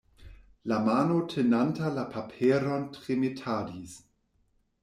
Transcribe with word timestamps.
La 0.71 0.79
mano 0.85 1.17
tenanta 1.33 1.91
la 1.99 2.07
paperon 2.15 2.89
tremetadis. 2.97 3.97